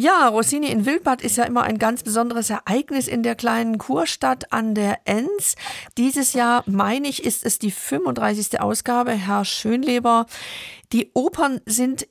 [0.00, 4.52] Ja, Rossini in Wildbad ist ja immer ein ganz besonderes Ereignis in der kleinen Kurstadt
[4.52, 5.56] an der Enz.
[5.96, 8.60] Dieses Jahr, meine ich, ist es die 35.
[8.60, 10.26] Ausgabe, Herr Schönleber.
[10.92, 12.06] Die Opern sind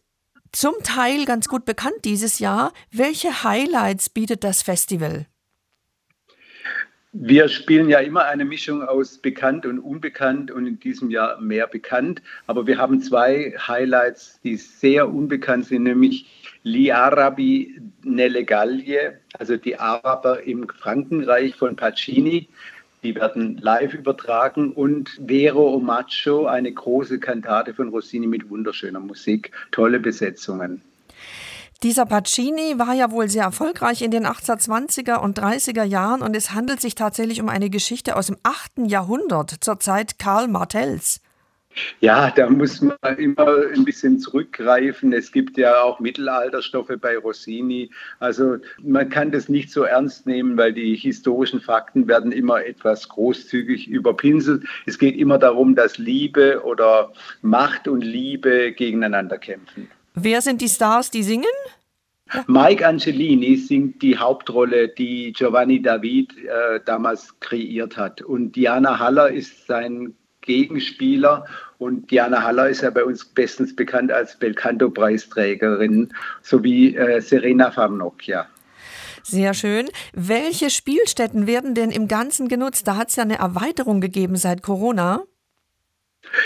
[0.51, 2.73] zum Teil ganz gut bekannt dieses Jahr.
[2.91, 5.25] Welche Highlights bietet das Festival?
[7.13, 11.67] Wir spielen ja immer eine Mischung aus bekannt und unbekannt und in diesem Jahr mehr
[11.67, 12.21] bekannt.
[12.47, 19.55] Aber wir haben zwei Highlights, die sehr unbekannt sind, nämlich Li Arabi nelle Gallie, also
[19.55, 22.49] die Araber im Frankenreich von Pacini.
[23.03, 29.51] Die werden live übertragen und Vero Omaggio, eine große Kantate von Rossini mit wunderschöner Musik,
[29.71, 30.81] tolle Besetzungen.
[31.83, 36.53] Dieser Pacini war ja wohl sehr erfolgreich in den 1820er und 30er Jahren und es
[36.53, 38.87] handelt sich tatsächlich um eine Geschichte aus dem 8.
[38.87, 41.21] Jahrhundert, zur Zeit Karl Martells.
[41.99, 45.13] Ja, da muss man immer ein bisschen zurückgreifen.
[45.13, 47.89] Es gibt ja auch Mittelalterstoffe bei Rossini.
[48.19, 53.09] Also man kann das nicht so ernst nehmen, weil die historischen Fakten werden immer etwas
[53.09, 54.63] großzügig überpinselt.
[54.85, 57.11] Es geht immer darum, dass Liebe oder
[57.41, 59.89] Macht und Liebe gegeneinander kämpfen.
[60.13, 61.45] Wer sind die Stars, die singen?
[62.47, 68.21] Mike Angelini singt die Hauptrolle, die Giovanni David äh, damals kreiert hat.
[68.21, 70.13] Und Diana Haller ist sein
[70.47, 71.45] Gegenspieler.
[71.77, 78.47] Und Diana Haller ist ja bei uns bestens bekannt als Belcanto-Preisträgerin, sowie äh, Serena Farnocchia.
[79.21, 79.89] Sehr schön.
[80.13, 82.87] Welche Spielstätten werden denn im Ganzen genutzt?
[82.87, 85.23] Da hat es ja eine Erweiterung gegeben seit Corona.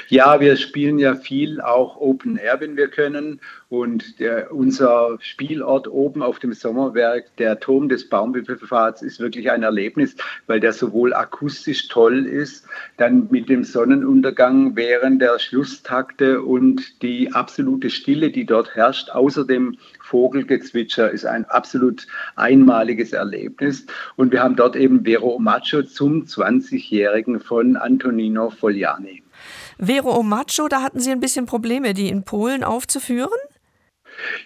[0.07, 3.39] Ja, wir spielen ja viel auch Open Air, wenn wir können.
[3.69, 9.63] Und der, unser Spielort oben auf dem Sommerwerk, der Turm des Baumwipfelpfads, ist wirklich ein
[9.63, 10.15] Erlebnis,
[10.47, 12.65] weil der sowohl akustisch toll ist,
[12.97, 19.45] dann mit dem Sonnenuntergang während der Schlusstakte und die absolute Stille, die dort herrscht, außer
[19.45, 23.85] dem Vogelgezwitscher, ist ein absolut einmaliges Erlebnis.
[24.17, 29.23] Und wir haben dort eben Vero Macho zum 20-Jährigen von Antonino Fogliani.
[29.77, 33.29] Vero Omacho, da hatten Sie ein bisschen Probleme, die in Polen aufzuführen?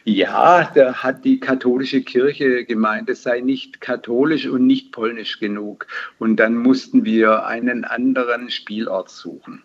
[0.04, 5.88] Ja, da hat die katholische Kirche gemeint, es sei nicht katholisch und nicht polnisch genug.
[6.20, 9.64] Und dann mussten wir einen anderen Spielort suchen.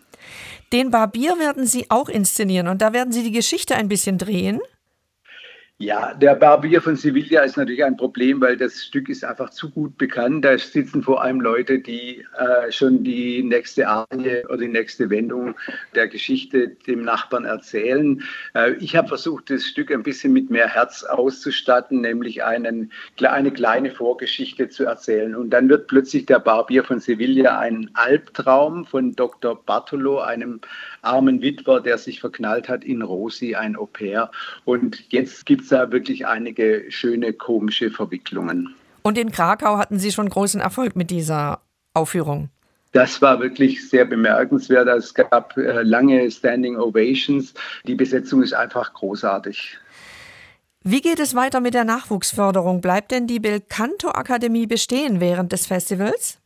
[0.73, 4.59] Den Barbier werden Sie auch inszenieren und da werden Sie die Geschichte ein bisschen drehen.
[5.81, 9.71] Ja, der Barbier von Sevilla ist natürlich ein Problem, weil das Stück ist einfach zu
[9.71, 10.45] gut bekannt.
[10.45, 15.55] Da sitzen vor allem Leute, die äh, schon die nächste Arie oder die nächste Wendung
[15.95, 18.21] der Geschichte dem Nachbarn erzählen.
[18.53, 23.49] Äh, ich habe versucht, das Stück ein bisschen mit mehr Herz auszustatten, nämlich einen, eine
[23.49, 25.33] kleine Vorgeschichte zu erzählen.
[25.35, 29.59] Und dann wird plötzlich der Barbier von Sevilla ein Albtraum von Dr.
[29.65, 30.61] Bartolo, einem
[31.01, 34.29] armen Witwer, der sich verknallt hat in Rosi, ein Au pair.
[34.63, 38.75] Und jetzt gibt es da wirklich einige schöne komische Verwicklungen.
[39.03, 41.61] Und in Krakau hatten Sie schon großen Erfolg mit dieser
[41.93, 42.49] Aufführung.
[42.91, 44.87] Das war wirklich sehr bemerkenswert.
[44.89, 47.53] Es gab äh, lange Standing Ovations.
[47.85, 49.77] Die Besetzung ist einfach großartig.
[50.83, 52.81] Wie geht es weiter mit der Nachwuchsförderung?
[52.81, 56.40] Bleibt denn die Belcanto Akademie bestehen während des Festivals?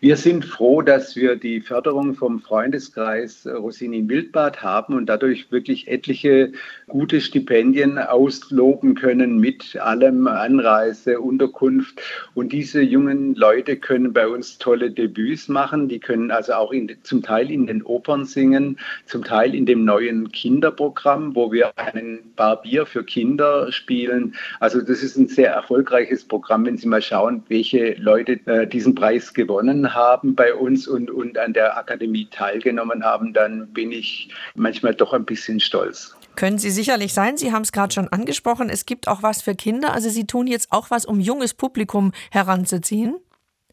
[0.00, 5.88] Wir sind froh, dass wir die Förderung vom Freundeskreis Rossini Wildbad haben und dadurch wirklich
[5.88, 6.52] etliche
[6.86, 12.00] gute Stipendien ausloben können mit allem Anreise, Unterkunft.
[12.34, 15.88] Und diese jungen Leute können bei uns tolle Debüts machen.
[15.88, 19.84] Die können also auch in, zum Teil in den Opern singen, zum Teil in dem
[19.84, 24.34] neuen Kinderprogramm, wo wir einen Barbier für Kinder spielen.
[24.60, 28.94] Also das ist ein sehr erfolgreiches Programm, wenn Sie mal schauen, welche Leute äh, diesen
[28.94, 33.92] Preis gewonnen begonnen haben bei uns und, und an der Akademie teilgenommen haben, dann bin
[33.92, 36.14] ich manchmal doch ein bisschen stolz.
[36.36, 37.36] Können Sie sicherlich sein.
[37.36, 38.70] Sie haben es gerade schon angesprochen.
[38.70, 39.92] Es gibt auch was für Kinder.
[39.92, 43.16] Also Sie tun jetzt auch was, um junges Publikum heranzuziehen.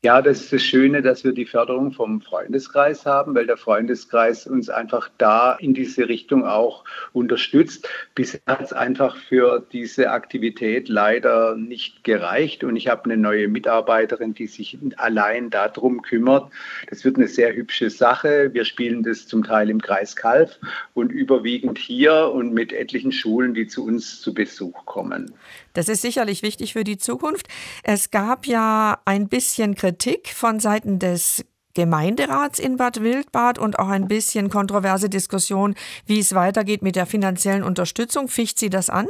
[0.06, 4.46] Ja, das ist das Schöne, dass wir die Förderung vom Freundeskreis haben, weil der Freundeskreis
[4.46, 7.90] uns einfach da in diese Richtung auch unterstützt.
[8.14, 13.48] Bisher hat es einfach für diese Aktivität leider nicht gereicht und ich habe eine neue
[13.48, 16.52] Mitarbeiterin, die sich allein darum kümmert.
[16.88, 18.54] Das wird eine sehr hübsche Sache.
[18.54, 20.60] Wir spielen das zum Teil im Kreis Kalf
[20.94, 25.34] und überwiegend hier und mit etlichen Schulen, die zu uns zu Besuch kommen.
[25.74, 27.48] Das ist sicherlich wichtig für die Zukunft.
[27.84, 33.88] Es gab ja ein bisschen Kritik von Seiten des Gemeinderats in Bad Wildbad und auch
[33.88, 35.74] ein bisschen kontroverse Diskussion,
[36.06, 38.28] wie es weitergeht mit der finanziellen Unterstützung.
[38.28, 39.08] Ficht Sie das an?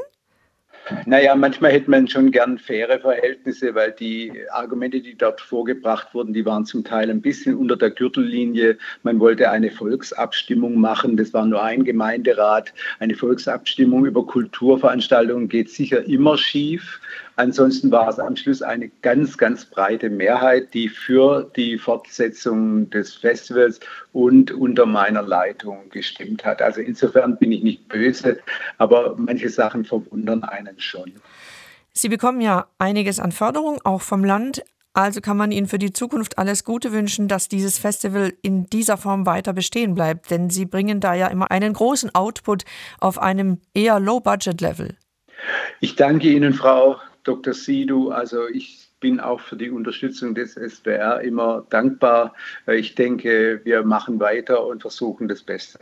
[1.08, 6.32] Naja, manchmal hätte man schon gern faire Verhältnisse, weil die Argumente, die dort vorgebracht wurden,
[6.32, 8.78] die waren zum Teil ein bisschen unter der Gürtellinie.
[9.02, 11.18] Man wollte eine Volksabstimmung machen.
[11.18, 12.72] Das war nur ein Gemeinderat.
[13.00, 17.02] Eine Volksabstimmung über Kulturveranstaltungen geht sicher immer schief.
[17.38, 23.16] Ansonsten war es am Schluss eine ganz, ganz breite Mehrheit, die für die Fortsetzung des
[23.16, 23.80] Festivals
[24.14, 26.62] und unter meiner Leitung gestimmt hat.
[26.62, 28.40] Also insofern bin ich nicht böse,
[28.78, 31.14] aber manche Sachen verwundern einen schon.
[31.92, 34.64] Sie bekommen ja einiges an Förderung, auch vom Land.
[34.94, 38.96] Also kann man Ihnen für die Zukunft alles Gute wünschen, dass dieses Festival in dieser
[38.96, 40.32] Form weiter bestehen bleibt.
[40.32, 42.64] Denn Sie bringen da ja immer einen großen Output
[43.02, 44.96] auf einem eher Low-Budget-Level.
[45.82, 46.96] Ich danke Ihnen, Frau
[47.26, 47.54] Dr.
[47.54, 48.10] Sidu.
[48.10, 52.34] Also ich bin auch für die Unterstützung des SWR immer dankbar.
[52.68, 55.80] Ich denke, wir machen weiter und versuchen das Beste.